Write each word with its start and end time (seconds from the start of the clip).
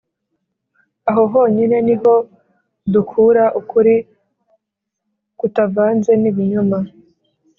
aho 1.09 1.21
honyine 1.33 1.77
ni 1.87 1.95
ho 2.01 2.13
dukura 2.93 3.43
ukuri 3.59 3.95
kutavanze 5.39 6.11
n’ibinyoma 6.21 6.79